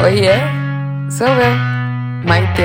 [0.00, 0.30] Oiê,
[1.10, 1.54] sou eu,
[2.24, 2.62] Maite.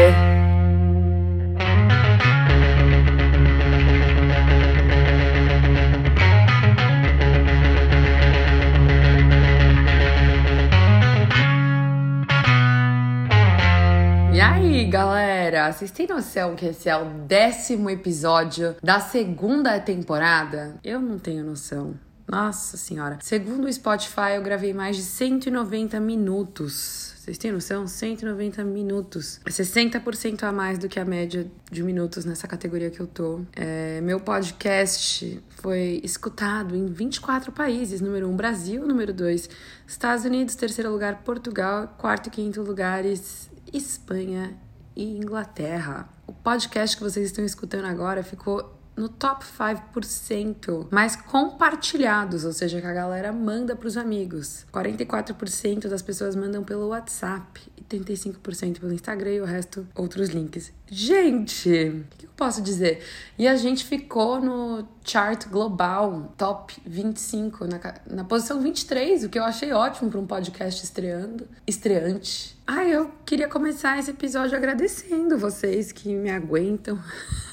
[14.31, 20.76] E aí, galera, vocês têm noção que esse é o décimo episódio da segunda temporada?
[20.84, 21.95] Eu não tenho noção.
[22.27, 23.18] Nossa senhora.
[23.22, 27.12] Segundo o Spotify, eu gravei mais de 190 minutos.
[27.23, 27.88] Vocês têm noção?
[27.88, 29.40] 190 minutos.
[29.45, 33.40] É 60% a mais do que a média de minutos nessa categoria que eu tô.
[33.55, 38.02] É, meu podcast foi escutado em 24 países.
[38.02, 38.86] Número 1, Brasil.
[38.86, 39.49] Número 2,
[39.88, 40.55] Estados Unidos.
[40.55, 41.96] Terceiro lugar, Portugal.
[41.98, 44.58] Quarto e quinto lugares, Espanha
[44.94, 46.10] e Inglaterra.
[46.27, 52.80] O podcast que vocês estão escutando agora ficou no top 5% mais compartilhados, ou seja,
[52.80, 54.66] que a galera manda para os amigos.
[54.72, 60.72] 44% das pessoas mandam pelo WhatsApp e 35% pelo Instagram e o resto outros links.
[60.88, 61.70] Gente,
[62.13, 63.04] o que eu posso dizer?
[63.38, 69.39] E a gente ficou no chart global, top 25, na, na posição 23, o que
[69.39, 72.57] eu achei ótimo para um podcast estreando, estreante.
[72.66, 77.00] Ah, eu queria começar esse episódio agradecendo vocês que me aguentam.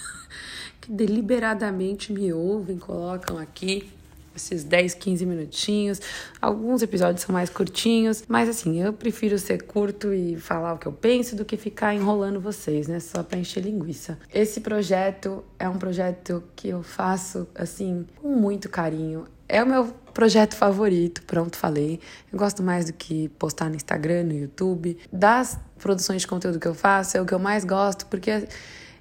[0.91, 3.89] deliberadamente me ouvem, colocam aqui
[4.35, 6.01] esses 10, 15 minutinhos.
[6.41, 10.87] Alguns episódios são mais curtinhos, mas assim, eu prefiro ser curto e falar o que
[10.87, 12.99] eu penso do que ficar enrolando vocês, né?
[12.99, 14.19] Só pra encher linguiça.
[14.33, 19.27] Esse projeto é um projeto que eu faço assim com muito carinho.
[19.49, 22.01] É o meu projeto favorito, pronto, falei.
[22.33, 24.97] Eu gosto mais do que postar no Instagram, no YouTube.
[25.13, 28.47] Das produções de conteúdo que eu faço, é o que eu mais gosto, porque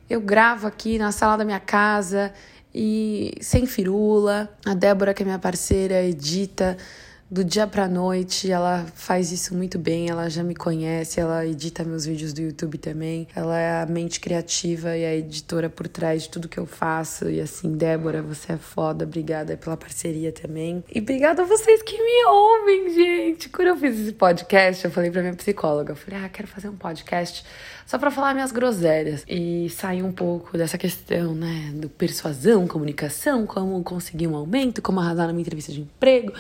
[0.10, 2.34] eu gravo aqui na sala da minha casa
[2.74, 4.50] e sem firula.
[4.66, 6.78] A Débora, que é minha parceira, edita
[7.30, 8.52] do dia pra noite.
[8.52, 12.78] Ela faz isso muito bem, ela já me conhece, ela edita meus vídeos do YouTube
[12.78, 13.28] também.
[13.36, 17.30] Ela é a mente criativa e a editora por trás de tudo que eu faço.
[17.30, 19.06] E assim, Débora, você é foda.
[19.06, 20.84] Obrigada pela parceria também.
[20.94, 23.50] E obrigada a vocês que me ouvem, gente.
[23.50, 26.70] Quando eu fiz esse podcast, eu falei pra minha psicóloga, eu falei: "Ah, quero fazer
[26.70, 27.44] um podcast
[27.86, 33.48] só para falar minhas groselhas e sair um pouco dessa questão, né, do persuasão, comunicação,
[33.48, 36.32] como conseguir um aumento, como arrasar na minha entrevista de emprego.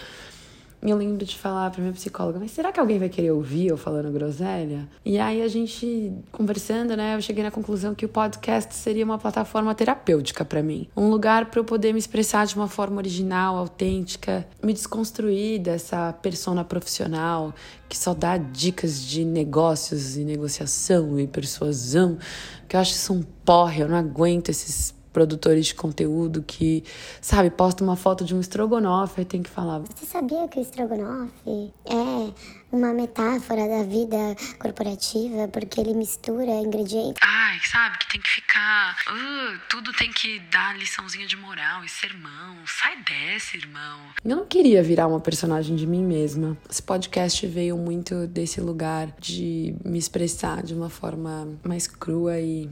[0.81, 3.77] Eu lembro de falar pra minha psicóloga, mas será que alguém vai querer ouvir eu
[3.77, 4.87] falando groselha?
[5.03, 9.17] E aí a gente conversando, né, eu cheguei na conclusão que o podcast seria uma
[9.17, 13.57] plataforma terapêutica para mim, um lugar para eu poder me expressar de uma forma original,
[13.57, 17.53] autêntica, me desconstruir dessa persona profissional
[17.89, 22.19] que só dá dicas de negócios e negociação e persuasão,
[22.67, 26.83] que eu acho isso um porre, eu não aguento esses produtores de conteúdo que,
[27.21, 29.79] sabe, posta uma foto de um estrogonofe e tem que falar.
[29.79, 32.33] Você sabia que o estrogonofe é
[32.71, 37.21] uma metáfora da vida corporativa porque ele mistura ingredientes?
[37.21, 38.95] Ai, sabe, que tem que ficar.
[39.09, 42.57] Uh, tudo tem que dar liçãozinha de moral e sermão.
[42.65, 43.99] Sai dessa, irmão.
[44.23, 46.57] Eu não queria virar uma personagem de mim mesma.
[46.69, 52.69] Esse podcast veio muito desse lugar de me expressar de uma forma mais crua e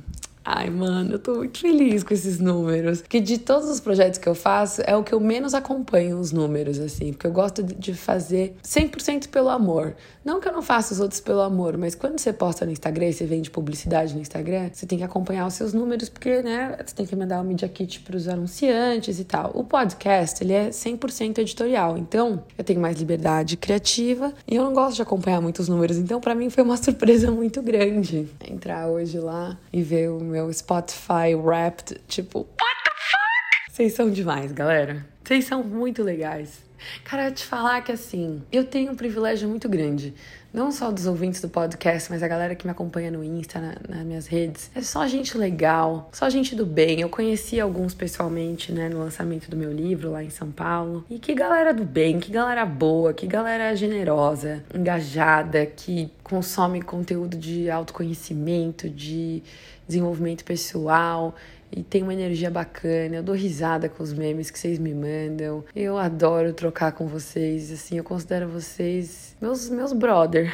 [0.50, 3.02] Ai, mano, eu tô muito feliz com esses números.
[3.02, 6.32] Que de todos os projetos que eu faço, é o que eu menos acompanho os
[6.32, 7.12] números, assim.
[7.12, 9.94] Porque eu gosto de fazer 100% pelo amor.
[10.24, 13.12] Não que eu não faça os outros pelo amor, mas quando você posta no Instagram
[13.12, 16.96] você vende publicidade no Instagram, você tem que acompanhar os seus números, porque, né, você
[16.96, 19.52] tem que mandar o Media Kit pros anunciantes e tal.
[19.54, 21.98] O podcast, ele é 100% editorial.
[21.98, 25.98] Então, eu tenho mais liberdade criativa e eu não gosto de acompanhar muitos números.
[25.98, 30.37] Então, para mim, foi uma surpresa muito grande entrar hoje lá e ver o meu
[30.38, 33.72] meu Spotify Wrapped, tipo, what the fuck?
[33.72, 35.04] Vocês são demais, galera.
[35.24, 36.68] Vocês são muito legais.
[37.04, 40.14] Cara, te falar que assim, eu tenho um privilégio muito grande.
[40.54, 43.76] Não só dos ouvintes do podcast, mas a galera que me acompanha no Insta, na,
[43.90, 44.72] nas minhas redes.
[44.74, 47.02] É só gente legal, só gente do bem.
[47.02, 51.06] Eu conheci alguns pessoalmente, né, no lançamento do meu livro lá em São Paulo.
[51.10, 57.38] E que galera do bem, que galera boa, que galera generosa, engajada, que consome conteúdo
[57.38, 59.44] de autoconhecimento, de
[59.88, 61.36] desenvolvimento pessoal
[61.72, 63.18] e tem uma energia bacana.
[63.18, 65.64] Eu dou risada com os memes que vocês me mandam.
[65.76, 70.54] Eu adoro trocar com vocês, assim, eu considero vocês meus meus brother.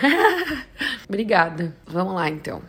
[1.08, 1.76] Obrigada.
[1.86, 2.62] Vamos lá então.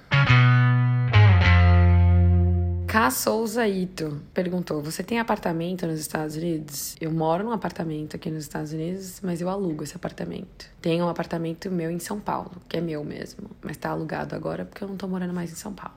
[2.94, 3.11] K.
[3.11, 6.94] Souza Ito perguntou: Você tem apartamento nos Estados Unidos?
[7.00, 10.70] Eu moro num apartamento aqui nos Estados Unidos, mas eu alugo esse apartamento.
[10.81, 14.64] Tenho um apartamento meu em São Paulo, que é meu mesmo, mas tá alugado agora
[14.64, 15.96] porque eu não tô morando mais em São Paulo.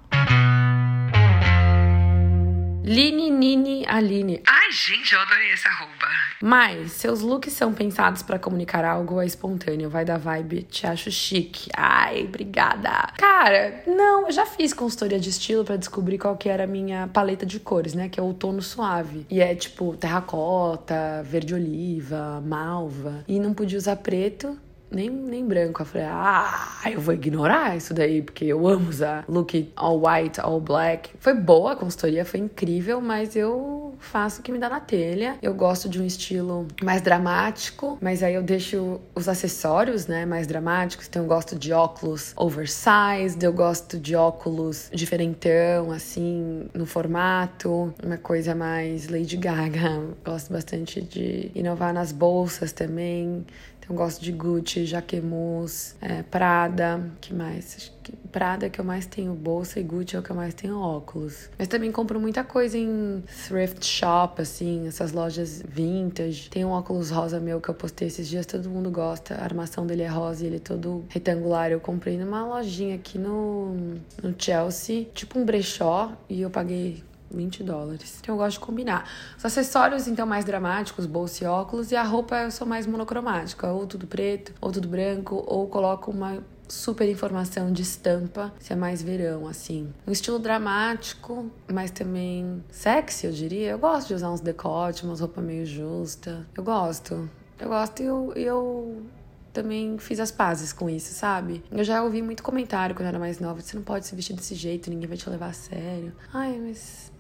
[2.88, 4.42] Lininini Aline.
[4.48, 6.08] Ai, gente, eu adorei essa roupa.
[6.42, 9.90] Mas, seus looks são pensados para comunicar algo é espontâneo?
[9.90, 11.70] Vai da vibe, te acho chique.
[11.76, 13.12] Ai, obrigada.
[13.18, 17.10] Cara, não, eu já fiz consultoria de estilo para descobrir qual que era a minha
[17.10, 18.08] paleta de cores, né?
[18.08, 19.26] Que é o outono suave.
[19.30, 23.26] E é tipo terracota, verde oliva, malva.
[23.28, 24.58] E não podia usar preto
[24.92, 25.82] nem, nem branco.
[25.82, 30.40] Eu falei, ah, eu vou ignorar isso daí, porque eu amo usar look all white,
[30.40, 31.12] all black.
[31.20, 35.38] Foi boa a consultoria, foi incrível, mas eu faço o que me dá na telha.
[35.42, 40.48] Eu gosto de um estilo mais dramático, mas aí eu deixo os acessórios, né, mais
[40.48, 41.08] dramáticos.
[41.08, 48.18] Então eu gosto de óculos oversized, eu gosto de óculos diferentão, assim, no formato, uma
[48.18, 49.78] coisa mais Lady Gaga.
[50.26, 53.46] Gosto bastante de inovar nas bolsas também.
[53.90, 57.92] Eu gosto de Gucci, Jacquemus, é, Prada, que mais?
[58.32, 60.78] Prada é que eu mais tenho bolsa e Gucci é o que eu mais tenho
[60.78, 61.50] óculos.
[61.58, 66.50] Mas também compro muita coisa em thrift shop, assim, essas lojas vintage.
[66.50, 69.36] Tem um óculos rosa meu que eu postei esses dias, todo mundo gosta.
[69.36, 71.72] A armação dele é rosa e ele é todo retangular.
[71.72, 73.74] Eu comprei numa lojinha aqui no,
[74.22, 78.18] no Chelsea, tipo um brechó, e eu paguei 20 dólares.
[78.22, 79.10] Então eu gosto de combinar.
[79.38, 81.92] Os acessórios, então, mais dramáticos, bolsa e óculos.
[81.92, 83.68] E a roupa eu sou mais monocromática.
[83.72, 88.76] Ou tudo preto, ou tudo branco, ou coloco uma super informação de estampa, se é
[88.76, 89.94] mais verão, assim.
[90.06, 93.72] Um estilo dramático, mas também sexy, eu diria.
[93.72, 96.46] Eu gosto de usar uns decotes, umas roupas meio justa.
[96.56, 97.30] Eu gosto.
[97.60, 99.04] Eu gosto e eu, eu
[99.52, 101.64] também fiz as pazes com isso, sabe?
[101.72, 104.36] Eu já ouvi muito comentário quando eu era mais nova: você não pode se vestir
[104.36, 106.14] desse jeito, ninguém vai te levar a sério.
[106.32, 107.12] Ai, mas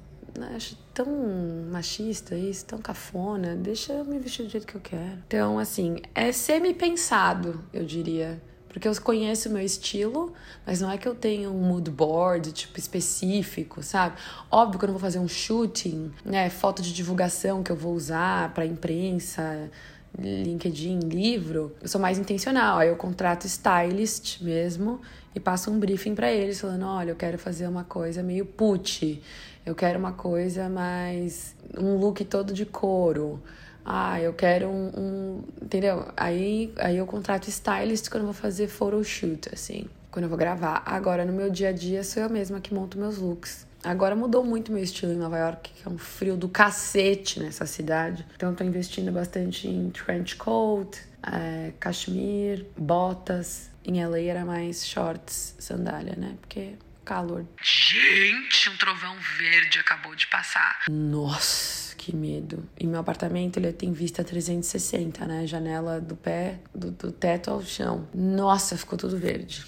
[0.55, 1.07] acho tão
[1.71, 3.55] machista isso, tão cafona.
[3.55, 5.19] Deixa eu me vestir do jeito que eu quero.
[5.27, 8.41] Então, assim, é semi-pensado, eu diria.
[8.69, 10.33] Porque eu conheço o meu estilo,
[10.65, 14.17] mas não é que eu tenho um mood board, tipo, específico, sabe?
[14.51, 16.49] Óbvio que eu não vou fazer um shooting, né?
[16.49, 19.71] Foto de divulgação que eu vou usar pra imprensa,
[20.19, 21.75] LinkedIn, livro.
[21.81, 22.77] Eu sou mais intencional.
[22.79, 25.01] Aí eu contrato stylist mesmo
[25.37, 29.21] e passo um briefing para eles, falando: olha, eu quero fazer uma coisa meio put
[29.67, 31.53] eu quero uma coisa mais.
[31.77, 33.43] um look todo de couro.
[33.83, 34.91] Ah, eu quero um.
[34.97, 36.07] um entendeu?
[36.15, 39.85] Aí, aí eu contrato stylist quando eu vou fazer photoshoot, assim.
[40.09, 40.83] Quando eu vou gravar.
[40.85, 43.67] Agora, no meu dia a dia, sou eu mesma que monto meus looks.
[43.83, 47.65] Agora mudou muito meu estilo em Nova York, que é um frio do cacete nessa
[47.65, 48.25] cidade.
[48.37, 53.69] Então, tô investindo bastante em trench coat, é, cashmere, botas.
[53.87, 56.35] Em LA era mais shorts, sandália, né?
[56.41, 56.73] Porque
[57.05, 57.45] calor.
[57.63, 60.83] Gente, um trovão verde acabou de passar.
[60.89, 62.67] Nossa, que medo.
[62.77, 65.47] E meu apartamento, ele tem vista 360, né?
[65.47, 68.05] Janela do pé, do, do teto ao chão.
[68.13, 69.65] Nossa, ficou tudo verde.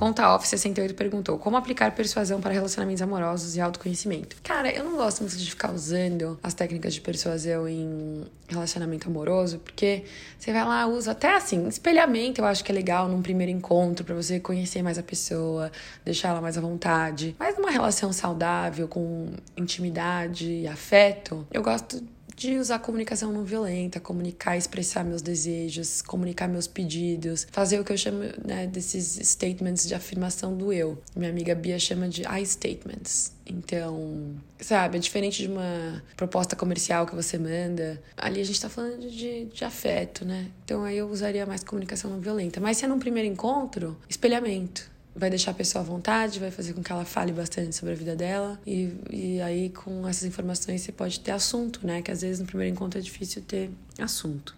[0.00, 4.38] Conta Off 68 perguntou: Como aplicar persuasão para relacionamentos amorosos e autoconhecimento?
[4.42, 9.58] Cara, eu não gosto muito de ficar usando as técnicas de persuasão em relacionamento amoroso,
[9.58, 10.04] porque
[10.38, 14.02] você vai lá, usa até assim, espelhamento eu acho que é legal num primeiro encontro
[14.02, 15.70] para você conhecer mais a pessoa,
[16.02, 17.36] deixar ela mais à vontade.
[17.38, 22.02] Mas numa relação saudável, com intimidade e afeto, eu gosto
[22.40, 27.92] de usar comunicação não violenta, comunicar, expressar meus desejos, comunicar meus pedidos, fazer o que
[27.92, 30.96] eu chamo né, desses statements de afirmação do eu.
[31.14, 33.32] Minha amiga Bia chama de I statements.
[33.46, 38.02] Então, sabe, é diferente de uma proposta comercial que você manda.
[38.16, 40.46] Ali a gente tá falando de, de afeto, né?
[40.64, 42.58] Então aí eu usaria mais comunicação não violenta.
[42.58, 46.72] Mas se é num primeiro encontro, espelhamento vai deixar a pessoa à vontade, vai fazer
[46.72, 48.60] com que ela fale bastante sobre a vida dela.
[48.66, 52.02] E, e aí, com essas informações, você pode ter assunto, né?
[52.02, 54.56] Que às vezes no primeiro encontro é difícil ter assunto.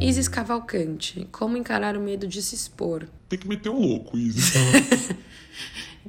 [0.00, 3.08] Isis Cavalcante, como encarar o medo de se expor?
[3.28, 4.54] Tem que meter o louco, Isis.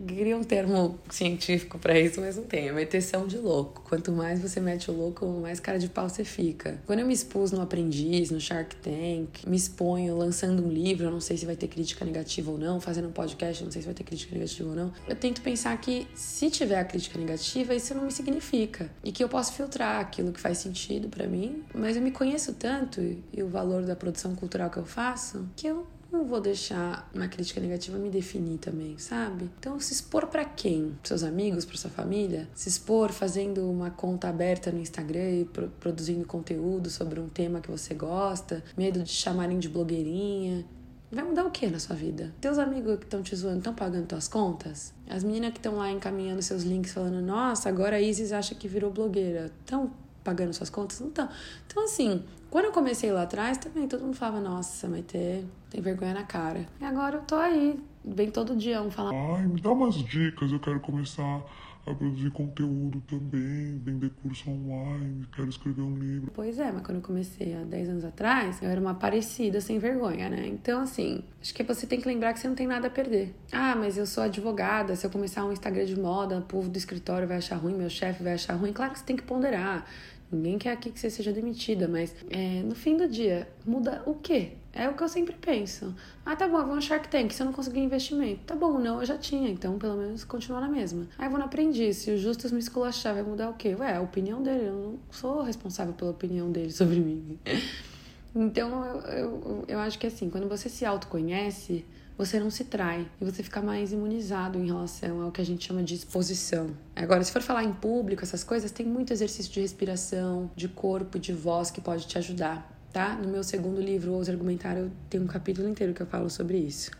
[0.07, 2.69] Queria um termo científico para isso, mas não tem.
[2.69, 3.83] É meteção de louco.
[3.87, 6.79] Quanto mais você mete o louco, mais cara de pau você fica.
[6.85, 11.11] Quando eu me expus no Aprendiz, no Shark Tank, me exponho lançando um livro, eu
[11.11, 13.81] não sei se vai ter crítica negativa ou não, fazendo um podcast, eu não sei
[13.81, 14.93] se vai ter crítica negativa ou não.
[15.07, 18.89] Eu tento pensar que se tiver a crítica negativa, isso não me significa.
[19.03, 22.53] E que eu posso filtrar aquilo que faz sentido para mim, mas eu me conheço
[22.53, 23.01] tanto
[23.33, 27.27] e o valor da produção cultural que eu faço, que eu não vou deixar uma
[27.27, 29.49] crítica negativa me definir também, sabe?
[29.59, 30.95] Então, se expor para quem?
[31.01, 32.47] Para seus amigos, para sua família?
[32.55, 37.61] Se expor fazendo uma conta aberta no Instagram e pro produzindo conteúdo sobre um tema
[37.61, 38.63] que você gosta?
[38.75, 40.65] Medo de chamarem de blogueirinha?
[41.11, 42.33] Vai mudar o que na sua vida?
[42.39, 44.93] Teus amigos que estão te zoando estão pagando tuas contas?
[45.07, 48.67] As meninas que estão lá encaminhando seus links falando, nossa, agora a Isis acha que
[48.67, 49.51] virou blogueira.
[49.59, 49.91] Estão
[50.23, 50.99] pagando suas contas?
[50.99, 51.27] Não estão.
[51.65, 55.81] Então, assim, quando eu comecei lá atrás, também todo mundo falava, nossa, mas ter, tem
[55.81, 56.65] vergonha na cara.
[56.79, 59.11] E agora eu tô aí, vem todo dia um falar.
[59.13, 61.43] Ai, me dá umas dicas, eu quero começar
[61.85, 66.31] a produzir conteúdo também, vender curso online, quero escrever um livro.
[66.33, 69.79] Pois é, mas quando eu comecei há 10 anos atrás, eu era uma parecida sem
[69.79, 70.47] vergonha, né?
[70.47, 73.33] Então, assim, acho que você tem que lembrar que você não tem nada a perder.
[73.51, 76.77] Ah, mas eu sou advogada, se eu começar um Instagram de moda, o povo do
[76.77, 78.73] escritório vai achar ruim, meu chefe vai achar ruim.
[78.73, 79.85] Claro que você tem que ponderar.
[80.31, 84.13] Ninguém quer aqui que você seja demitida, mas é, no fim do dia, muda o
[84.13, 84.53] quê?
[84.71, 85.95] É o que eu sempre penso.
[86.23, 88.41] Ah, tá bom, eu vou no Shark Tank, se eu não conseguir investimento.
[88.45, 91.07] Tá bom, não, eu já tinha, então pelo menos continua na mesma.
[91.17, 93.75] Aí eu vou no aprendiz, se o Justus me esculachar, vai mudar o quê?
[93.79, 97.39] Ué, a opinião dele, eu não sou responsável pela opinião dele sobre mim.
[98.35, 101.83] Então eu, eu, eu acho que assim, quando você se autoconhece,
[102.19, 105.65] você não se trai e você fica mais imunizado em relação ao que a gente
[105.65, 106.71] chama de exposição.
[106.93, 111.17] Agora, se for falar em público, essas coisas, tem muito exercício de respiração, de corpo,
[111.17, 113.15] de voz que pode te ajudar, tá?
[113.15, 116.57] No meu segundo livro, Ouse Argumentar, eu tenho um capítulo inteiro que eu falo sobre
[116.57, 116.91] isso.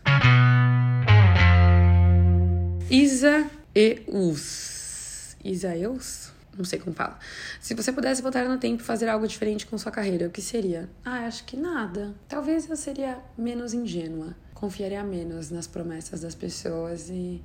[2.90, 5.36] Isa e Us.
[5.44, 6.32] Isaeus?
[6.56, 7.18] Não sei como fala.
[7.60, 10.42] Se você pudesse voltar no tempo e fazer algo diferente com sua carreira, o que
[10.42, 10.88] seria?
[11.04, 12.14] Ah, acho que nada.
[12.28, 17.42] Talvez eu seria menos ingênua confiaria menos nas promessas das pessoas e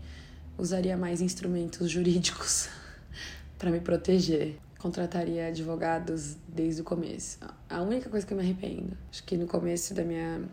[0.57, 2.67] usaria mais instrumentos jurídicos
[3.57, 4.57] para me proteger.
[4.77, 7.39] Contrataria advogados desde o começo.
[7.67, 10.43] A única coisa que eu me arrependo, acho que no começo da minha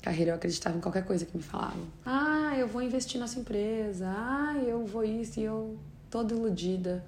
[0.00, 1.86] carreira eu acreditava em qualquer coisa que me falavam.
[2.06, 4.06] Ah, eu vou investir nessa empresa.
[4.06, 5.76] Ah, eu vou isso e eu
[6.08, 7.04] toda iludida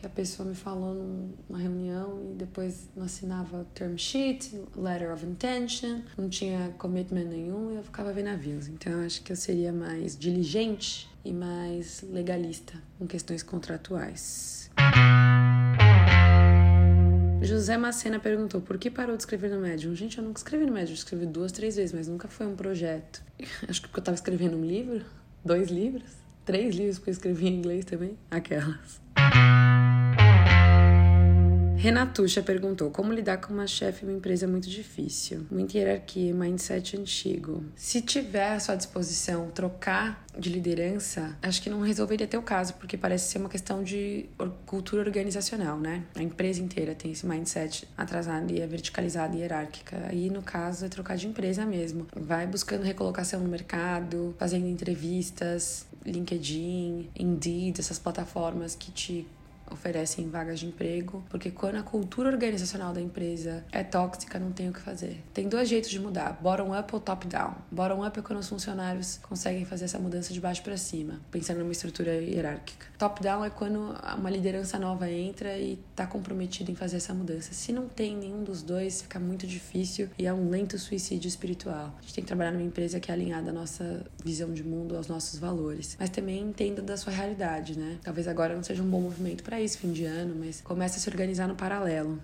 [0.00, 5.24] que a pessoa me falou numa reunião e depois não assinava term sheet, letter of
[5.26, 8.66] intention, não tinha commitment nenhum e eu ficava vendo navios.
[8.66, 14.70] Então eu acho que eu seria mais diligente e mais legalista com questões contratuais.
[17.42, 19.94] José Macena perguntou por que parou de escrever no Medium.
[19.94, 22.56] Gente, eu nunca escrevi no Medium, eu escrevi duas, três vezes, mas nunca foi um
[22.56, 23.22] projeto.
[23.68, 25.04] Acho que porque eu estava escrevendo um livro,
[25.44, 26.10] dois livros,
[26.44, 29.00] três livros, porque eu escrevi em inglês também, aquelas.
[31.80, 36.94] Renatucha perguntou como lidar com uma chefe em uma empresa muito difícil, muita hierarquia, mindset
[36.94, 37.64] antigo.
[37.74, 42.74] Se tiver à sua disposição trocar de liderança, acho que não resolveria ter o caso,
[42.74, 44.26] porque parece ser uma questão de
[44.66, 46.04] cultura organizacional, né?
[46.14, 50.04] A empresa inteira tem esse mindset atrasado e é verticalizada e hierárquica.
[50.06, 52.06] Aí, no caso, é trocar de empresa mesmo.
[52.14, 59.26] Vai buscando recolocação no mercado, fazendo entrevistas, LinkedIn, Indeed, essas plataformas que te
[59.70, 64.68] oferecem vagas de emprego, porque quando a cultura organizacional da empresa é tóxica, não tem
[64.68, 65.22] o que fazer.
[65.32, 67.54] Tem dois jeitos de mudar: bottom up ou top down.
[67.70, 71.58] Bottom up é quando os funcionários conseguem fazer essa mudança de baixo para cima, pensando
[71.60, 72.86] numa estrutura hierárquica.
[72.98, 77.52] Top down é quando uma liderança nova entra e está comprometida em fazer essa mudança.
[77.52, 81.94] Se não tem nenhum dos dois, fica muito difícil e é um lento suicídio espiritual.
[81.98, 84.96] A gente tem que trabalhar numa empresa que é alinhada à nossa visão de mundo,
[84.96, 87.98] aos nossos valores, mas também entenda da sua realidade, né?
[88.02, 91.00] Talvez agora não seja um bom movimento para isso, fim de ano, mas comece a
[91.00, 92.20] se organizar no paralelo.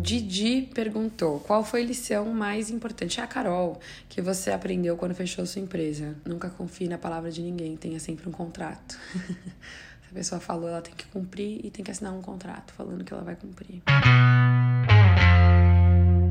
[0.00, 3.20] Didi perguntou: qual foi a lição mais importante?
[3.20, 6.16] É a Carol, que você aprendeu quando fechou sua empresa.
[6.24, 8.96] Nunca confie na palavra de ninguém, tenha sempre um contrato.
[9.14, 13.04] Se a pessoa falou, ela tem que cumprir e tem que assinar um contrato falando
[13.04, 13.82] que ela vai cumprir.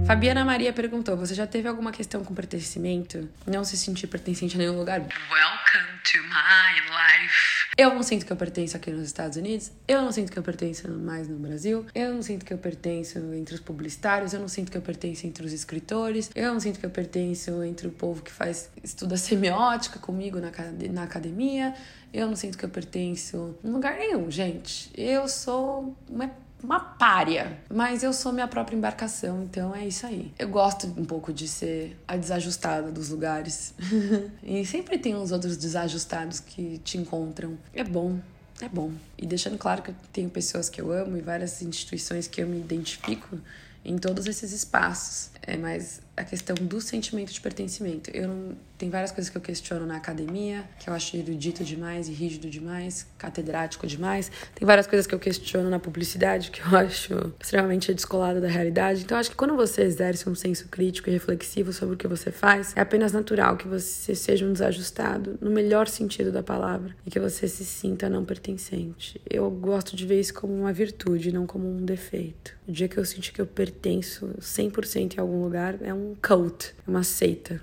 [0.08, 3.28] Fabiana Maria perguntou: Você já teve alguma questão com pertencimento?
[3.46, 5.02] Não se sentir pertencente a nenhum lugar?
[5.02, 7.55] Welcome to my life.
[7.78, 10.44] Eu não sinto que eu pertenço aqui nos Estados Unidos, eu não sinto que eu
[10.44, 14.48] pertenço mais no Brasil, eu não sinto que eu pertenço entre os publicitários, eu não
[14.48, 17.92] sinto que eu pertenço entre os escritores, eu não sinto que eu pertenço entre o
[17.92, 20.52] povo que faz estuda semiótica comigo na,
[20.94, 21.76] na academia,
[22.14, 24.90] eu não sinto que eu pertenço em lugar nenhum, gente.
[24.96, 26.32] Eu sou uma
[26.66, 30.34] uma párea, mas eu sou minha própria embarcação, então é isso aí.
[30.38, 33.74] Eu gosto um pouco de ser a desajustada dos lugares.
[34.44, 37.58] e sempre tem uns outros desajustados que te encontram.
[37.74, 38.20] É bom.
[38.60, 38.92] É bom.
[39.18, 42.48] E deixando claro que eu tenho pessoas que eu amo e várias instituições que eu
[42.48, 43.38] me identifico
[43.84, 45.30] em todos esses espaços.
[45.44, 48.10] É mais a questão do sentimento de pertencimento.
[48.12, 52.08] Eu não, tem várias coisas que eu questiono na academia, que eu acho erudito demais
[52.08, 54.32] e rígido demais, catedrático demais.
[54.54, 59.04] Tem várias coisas que eu questiono na publicidade, que eu acho extremamente descolada da realidade.
[59.04, 62.32] Então, acho que quando você exerce um senso crítico e reflexivo sobre o que você
[62.32, 67.12] faz, é apenas natural que você seja um desajustado, no melhor sentido da palavra, e
[67.12, 69.22] que você se sinta não pertencente.
[69.30, 72.56] Eu gosto de ver isso como uma virtude, não como um defeito.
[72.68, 76.76] O dia que eu senti que eu pertenço 100% em algum lugar, é um cult,
[76.86, 77.62] é uma seita.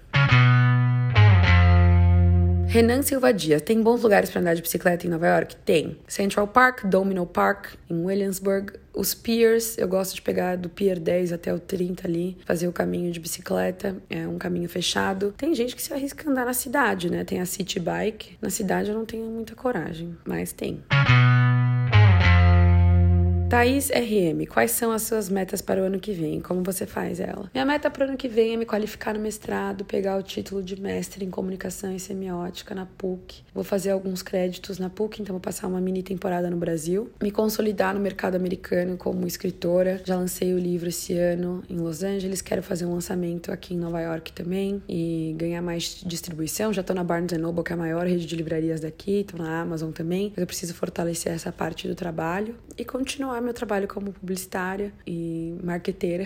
[2.72, 5.56] Renan Silva Dias, tem bons lugares para andar de bicicleta em Nova York?
[5.56, 5.98] Tem.
[6.08, 8.72] Central Park, Domino Park, em Williamsburg.
[8.94, 12.72] Os piers, eu gosto de pegar do pier 10 até o 30 ali, fazer o
[12.72, 15.34] caminho de bicicleta, é um caminho fechado.
[15.36, 17.24] Tem gente que se arrisca a andar na cidade, né?
[17.24, 18.38] Tem a city bike.
[18.40, 20.82] Na cidade eu não tenho muita coragem, mas tem.
[23.52, 26.40] Thaís RM, quais são as suas metas para o ano que vem?
[26.40, 27.50] Como você faz ela?
[27.52, 30.62] Minha meta para o ano que vem é me qualificar no mestrado, pegar o título
[30.62, 33.42] de mestre em comunicação e semiótica na PUC.
[33.52, 37.10] Vou fazer alguns créditos na PUC, então vou passar uma mini temporada no Brasil.
[37.22, 40.00] Me consolidar no mercado americano como escritora.
[40.02, 43.78] Já lancei o livro esse ano em Los Angeles, quero fazer um lançamento aqui em
[43.78, 46.72] Nova York também e ganhar mais distribuição.
[46.72, 49.60] Já estou na Barnes Noble, que é a maior rede de livrarias daqui, estou na
[49.60, 54.12] Amazon também, mas eu preciso fortalecer essa parte do trabalho e continuar meu trabalho como
[54.12, 56.24] publicitária e marqueteira,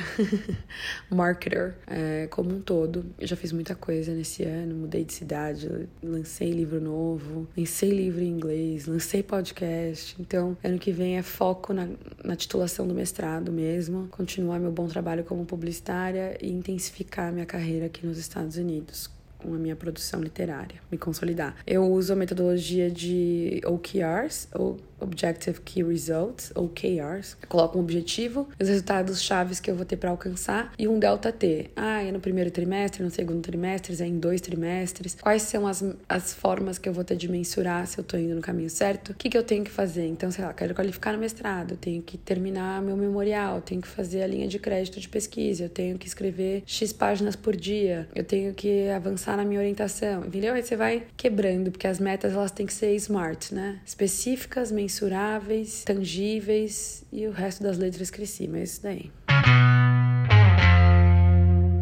[1.11, 3.07] marketer, é, como um todo.
[3.19, 8.23] Eu já fiz muita coisa nesse ano, mudei de cidade, lancei livro novo, lancei livro
[8.23, 10.17] em inglês, lancei podcast.
[10.21, 11.89] Então, ano que vem é foco na,
[12.25, 17.87] na titulação do mestrado mesmo, continuar meu bom trabalho como publicitária e intensificar minha carreira
[17.87, 21.55] aqui nos Estados Unidos com a minha produção literária, me consolidar.
[21.66, 27.37] Eu uso a metodologia de OKRs, ou Objective Key Results, ou KRs.
[27.43, 30.99] Eu coloco um objetivo, os resultados chaves que eu vou ter para alcançar e um
[30.99, 31.71] delta T.
[31.76, 35.16] Ah, é no primeiro trimestre, no segundo trimestre, é em dois trimestres.
[35.21, 38.35] Quais são as, as formas que eu vou ter de mensurar se eu tô indo
[38.35, 39.12] no caminho certo?
[39.12, 40.07] O que, que eu tenho que fazer?
[40.07, 44.23] Então, sei lá, quero qualificar no mestrado, tenho que terminar meu memorial, tenho que fazer
[44.23, 48.25] a linha de crédito de pesquisa, eu tenho que escrever X páginas por dia, eu
[48.25, 50.52] tenho que avançar na minha orientação, entendeu?
[50.52, 53.80] Aí você vai quebrando, porque as metas elas têm que ser smart, né?
[53.87, 59.11] Específicas, mensuráveis, tangíveis e o resto das letras cresci, mas isso daí.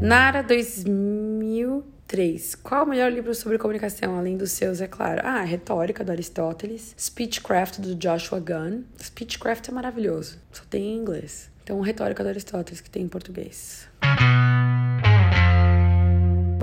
[0.01, 2.55] Nara 2003.
[2.57, 5.23] Qual o melhor livro sobre comunicação, além dos seus, é claro?
[5.25, 6.95] Ah, Retórica, do Aristóteles.
[6.99, 8.83] Speechcraft, do Joshua Gunn.
[9.03, 11.51] Speechcraft é maravilhoso, só tem em inglês.
[11.65, 13.89] Então, Retórica do Aristóteles, que tem em português.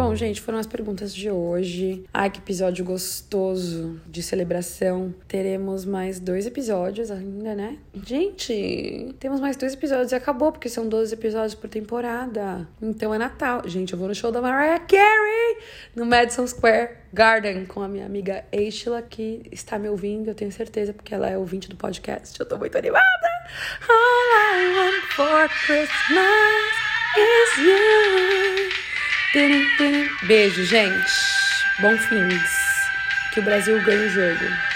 [0.02, 2.04] Bom, gente, foram as perguntas de hoje.
[2.12, 5.14] Ai, que episódio gostoso de celebração.
[5.28, 7.78] Teremos mais dois episódios ainda, né?
[8.04, 12.68] Gente, temos mais dois episódios e acabou, porque são 12 episódios por temporada.
[12.82, 13.62] Então é Natal.
[13.68, 15.58] Gente, eu vou no show da Mariah Carey
[15.96, 20.52] no Madison Square Garden com a minha amiga Eishla, que está me ouvindo, eu tenho
[20.52, 22.40] certeza, porque ela é ouvinte do podcast.
[22.40, 23.04] Eu tô muito animada.
[23.88, 26.72] All I want for Christmas
[27.16, 28.91] is you.
[30.24, 31.66] Beijo, gente.
[31.80, 32.28] Bom fim.
[33.32, 34.71] Que o Brasil ganhe o jogo.